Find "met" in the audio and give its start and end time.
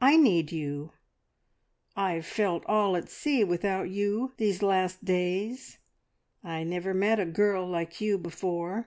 6.94-7.18